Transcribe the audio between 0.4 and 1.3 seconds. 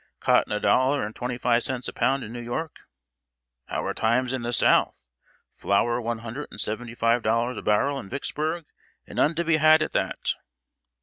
a dollar and